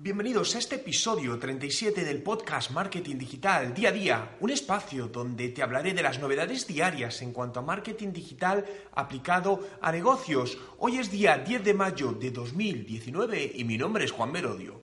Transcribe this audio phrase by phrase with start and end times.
[0.00, 5.48] Bienvenidos a este episodio 37 del podcast Marketing Digital Día a Día, un espacio donde
[5.48, 8.64] te hablaré de las novedades diarias en cuanto a marketing digital
[8.94, 10.56] aplicado a negocios.
[10.78, 14.80] Hoy es día 10 de mayo de 2019 y mi nombre es Juan Merodio.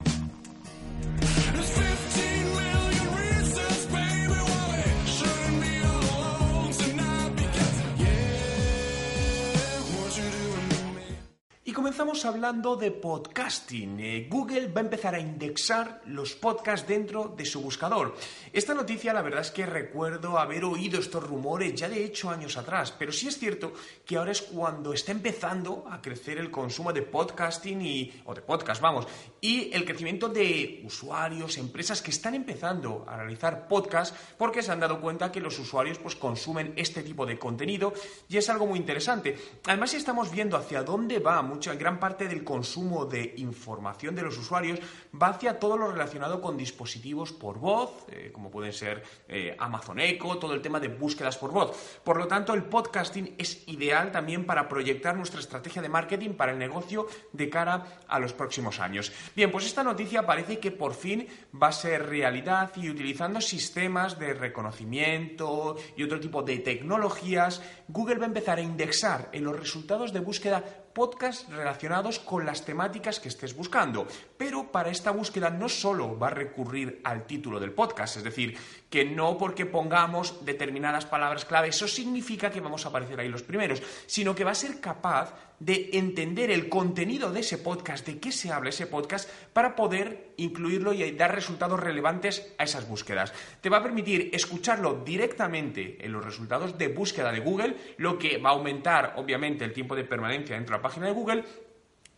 [11.75, 13.99] Comenzamos hablando de podcasting.
[13.99, 18.15] Eh, Google va a empezar a indexar los podcasts dentro de su buscador.
[18.53, 22.55] Esta noticia, la verdad es que recuerdo haber oído estos rumores ya de hecho años
[22.55, 23.73] atrás, pero sí es cierto
[24.05, 28.41] que ahora es cuando está empezando a crecer el consumo de podcasting y, o de
[28.41, 29.05] podcast, vamos,
[29.41, 34.79] y el crecimiento de usuarios, empresas que están empezando a realizar podcasts porque se han
[34.79, 37.93] dado cuenta que los usuarios pues consumen este tipo de contenido
[38.29, 39.37] y es algo muy interesante.
[39.65, 44.21] Además, si estamos viendo hacia dónde va mucha gran parte del consumo de información de
[44.21, 44.79] los usuarios
[45.19, 49.99] va hacia todo lo relacionado con dispositivos por voz, eh, como pueden ser eh, Amazon
[49.99, 51.99] Echo, todo el tema de búsquedas por voz.
[52.03, 56.51] Por lo tanto, el podcasting es ideal también para proyectar nuestra estrategia de marketing para
[56.51, 59.11] el negocio de cara a los próximos años.
[59.35, 61.27] Bien, pues esta noticia parece que por fin
[61.59, 68.17] va a ser realidad y utilizando sistemas de reconocimiento y otro tipo de tecnologías, Google
[68.17, 70.63] va a empezar a indexar en los resultados de búsqueda
[70.95, 74.07] podcasts relacionados con las temáticas que estés buscando.
[74.37, 78.57] Pero para esta búsqueda no solo va a recurrir al título del podcast, es decir,
[78.89, 83.43] que no porque pongamos determinadas palabras clave, eso significa que vamos a aparecer ahí los
[83.43, 88.19] primeros, sino que va a ser capaz de entender el contenido de ese podcast, de
[88.19, 93.33] qué se habla ese podcast, para poder incluirlo y dar resultados relevantes a esas búsquedas.
[93.61, 98.37] Te va a permitir escucharlo directamente en los resultados de búsqueda de Google, lo que
[98.37, 101.43] va a aumentar, obviamente, el tiempo de permanencia dentro de la página de Google,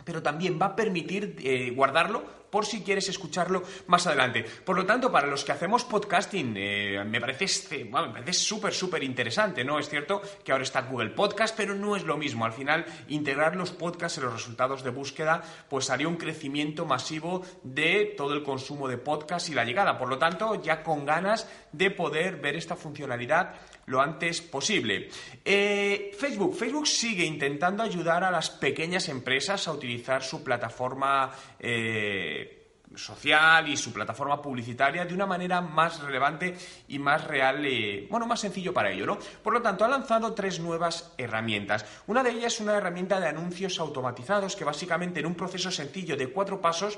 [0.03, 4.43] pero también va a permitir eh, guardarlo por si quieres escucharlo más adelante.
[4.43, 8.73] Por lo tanto, para los que hacemos podcasting, eh, me parece este, me parece súper,
[8.73, 9.79] súper interesante, ¿no?
[9.79, 12.45] Es cierto que ahora está Google Podcast, pero no es lo mismo.
[12.45, 17.43] Al final, integrar los podcasts en los resultados de búsqueda, pues haría un crecimiento masivo
[17.63, 19.97] de todo el consumo de podcast y la llegada.
[19.97, 23.55] Por lo tanto, ya con ganas de poder ver esta funcionalidad
[23.87, 25.09] lo antes posible.
[25.43, 26.55] Eh, Facebook.
[26.55, 32.46] Facebook sigue intentando ayudar a las pequeñas empresas a utilizar su plataforma eh,
[32.95, 36.55] social y su plataforma publicitaria de una manera más relevante
[36.87, 39.17] y más real, eh, bueno, más sencillo para ello, ¿no?
[39.43, 41.85] Por lo tanto, ha lanzado tres nuevas herramientas.
[42.07, 46.15] Una de ellas es una herramienta de anuncios automatizados que básicamente en un proceso sencillo
[46.15, 46.97] de cuatro pasos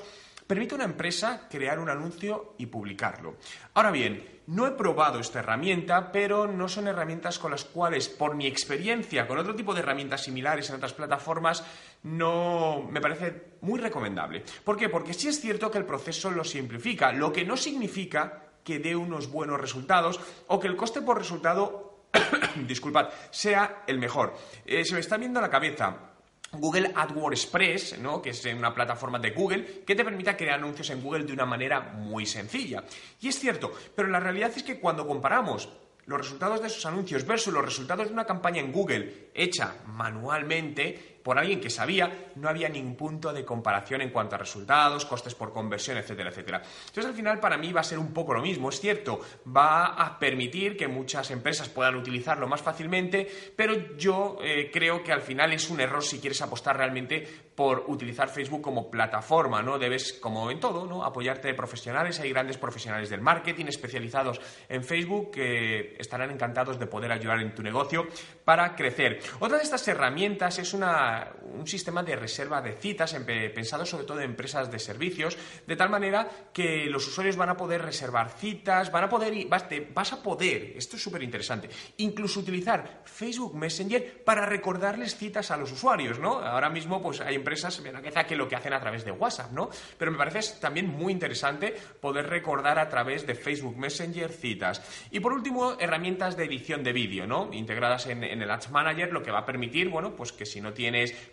[0.49, 3.35] permite a una empresa crear un anuncio y publicarlo.
[3.75, 8.33] Ahora bien, no he probado esta herramienta, pero no son herramientas con las cuales, por
[8.33, 11.63] mi experiencia con otro tipo de herramientas similares en otras plataformas,
[12.01, 14.43] no me parece muy recomendable.
[14.63, 14.89] ¿Por qué?
[14.89, 18.95] Porque sí es cierto que el proceso lo simplifica, lo que no significa que dé
[18.95, 22.07] unos buenos resultados o que el coste por resultado,
[22.67, 24.33] disculpad, sea el mejor.
[24.65, 26.09] Eh, se me está viendo la cabeza
[26.53, 28.21] Google AdWords Express, ¿no?
[28.21, 31.45] que es una plataforma de Google, que te permite crear anuncios en Google de una
[31.45, 32.83] manera muy sencilla.
[33.21, 35.69] Y es cierto, pero la realidad es que cuando comparamos
[36.05, 41.18] los resultados de esos anuncios versus los resultados de una campaña en Google hecha manualmente,
[41.23, 45.35] por alguien que sabía, no había ningún punto de comparación en cuanto a resultados, costes
[45.35, 46.61] por conversión, etcétera, etcétera.
[46.87, 48.69] Entonces, al final, para mí va a ser un poco lo mismo.
[48.69, 54.69] Es cierto, va a permitir que muchas empresas puedan utilizarlo más fácilmente, pero yo eh,
[54.71, 58.89] creo que al final es un error si quieres apostar realmente por utilizar Facebook como
[58.89, 59.77] plataforma, ¿no?
[59.77, 61.03] Debes, como en todo, ¿no?
[61.03, 62.19] Apoyarte de profesionales.
[62.19, 67.53] Hay grandes profesionales del marketing especializados en Facebook que estarán encantados de poder ayudar en
[67.53, 68.07] tu negocio
[68.45, 69.19] para crecer.
[69.39, 71.08] Otra de estas herramientas es una
[71.53, 73.15] un sistema de reserva de citas
[73.53, 77.57] pensado sobre todo en empresas de servicios, de tal manera que los usuarios van a
[77.57, 83.01] poder reservar citas, van a poder, vas, a poder, esto es súper interesante, incluso utilizar
[83.05, 86.39] Facebook Messenger para recordarles citas a los usuarios, ¿no?
[86.39, 87.81] Ahora mismo pues hay empresas
[88.27, 89.69] que lo que hacen a través de WhatsApp, ¿no?
[89.97, 94.81] Pero me parece también muy interesante poder recordar a través de Facebook Messenger citas.
[95.11, 97.49] Y por último, herramientas de edición de vídeo, ¿no?
[97.53, 100.61] Integradas en, en el Ads Manager, lo que va a permitir, bueno, pues que si
[100.61, 100.73] no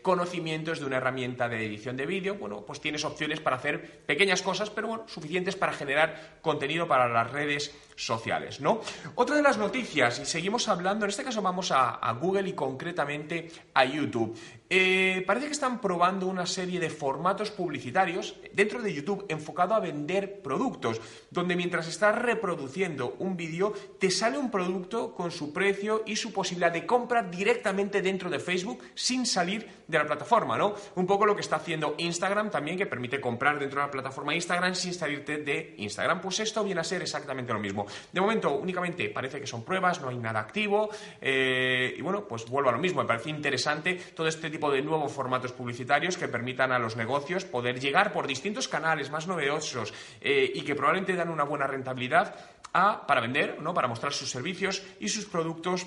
[0.02, 4.42] conocimientos de una herramienta de edición de vídeo, bueno, pues tienes opciones para hacer pequeñas
[4.42, 8.80] cosas, pero bueno, suficientes para generar contenido para las redes sociales, ¿no?
[9.14, 13.50] Otra de las noticias, y seguimos hablando, en este caso vamos a, Google y concretamente
[13.74, 14.38] a YouTube.
[14.68, 19.80] Eh, parece que están probando una serie de formatos publicitarios dentro de YouTube enfocado a
[19.80, 26.02] vender productos, donde mientras estás reproduciendo un vídeo te sale un producto con su precio
[26.04, 30.74] y su posibilidad de compra directamente dentro de Facebook sin salir de la plataforma, ¿no?
[30.96, 34.34] Un poco lo que está haciendo Instagram también, que permite comprar dentro de la plataforma
[34.34, 36.20] Instagram sin salirte de Instagram.
[36.20, 37.86] Pues esto viene a ser exactamente lo mismo.
[38.12, 40.90] De momento, únicamente parece que son pruebas, no hay nada activo.
[41.20, 43.00] Eh, y bueno, pues vuelvo a lo mismo.
[43.02, 47.44] Me parece interesante todo este tipo de nuevos formatos publicitarios que permitan a los negocios
[47.44, 49.92] poder llegar por distintos canales más novedosos
[50.22, 52.34] eh, y que probablemente dan una buena rentabilidad
[52.72, 53.74] a, para vender, ¿no?
[53.74, 55.86] para mostrar sus servicios y sus productos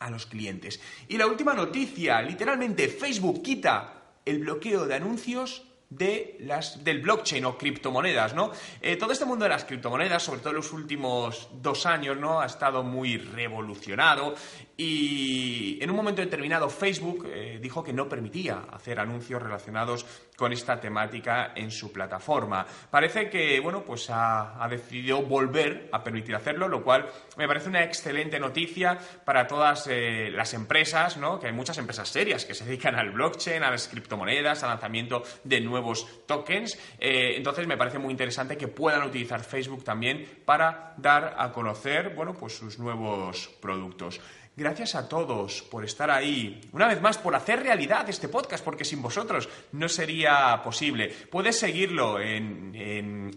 [0.00, 0.80] a los clientes.
[1.06, 5.62] Y la última noticia, literalmente Facebook quita el bloqueo de anuncios
[5.96, 8.50] de las, del blockchain o criptomonedas, ¿no?
[8.80, 12.40] Eh, todo este mundo de las criptomonedas, sobre todo en los últimos dos años, ¿no?
[12.40, 14.34] Ha estado muy revolucionado
[14.76, 20.04] y en un momento determinado Facebook eh, dijo que no permitía hacer anuncios relacionados
[20.36, 22.66] con esta temática en su plataforma.
[22.90, 27.84] Parece que, bueno, pues ha, decidido volver a permitir hacerlo, lo cual me parece una
[27.84, 31.38] excelente noticia para todas eh, las empresas, ¿no?
[31.38, 35.22] Que hay muchas empresas serias que se dedican al blockchain, a las criptomonedas, al lanzamiento
[35.44, 35.83] de nuevos
[36.26, 36.78] tokens.
[36.98, 42.14] Eh, entonces me parece muy interesante que puedan utilizar Facebook también para dar a conocer,
[42.14, 44.20] bueno, pues sus nuevos productos.
[44.56, 46.60] Gracias a todos por estar ahí.
[46.70, 51.08] Una vez más, por hacer realidad este podcast, porque sin vosotros no sería posible.
[51.08, 52.54] Puedes seguirlo en,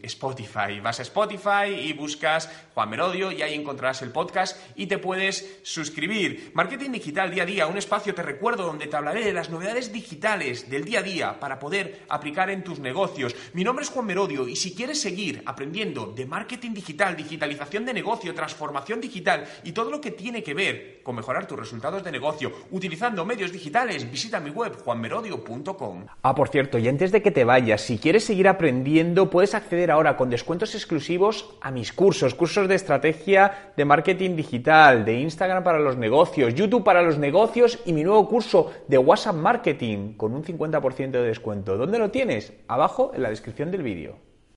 [0.04, 0.80] Spotify.
[0.82, 5.60] Vas a Spotify y buscas Juan Merodio y ahí encontrarás el podcast y te puedes
[5.64, 6.52] suscribir.
[6.54, 9.92] Marketing Digital Día a Día, un espacio, te recuerdo, donde te hablaré de las novedades
[9.92, 13.36] digitales del día a día para poder aplicar en tus negocios.
[13.54, 17.94] Mi nombre es Juan Merodio y si quieres seguir aprendiendo de marketing digital, digitalización de
[17.94, 22.12] negocio, transformación digital y todo lo que tiene que ver con mejorar tus resultados de
[22.12, 26.06] negocio utilizando medios digitales, visita mi web juanmerodio.com.
[26.22, 29.90] Ah, por cierto, y antes de que te vayas, si quieres seguir aprendiendo, puedes acceder
[29.90, 35.64] ahora con descuentos exclusivos a mis cursos, cursos de estrategia de marketing digital, de Instagram
[35.64, 40.34] para los negocios, YouTube para los negocios y mi nuevo curso de WhatsApp Marketing con
[40.34, 41.78] un 50% de descuento.
[41.78, 42.52] ¿Dónde lo tienes?
[42.68, 44.27] Abajo en la descripción del vídeo.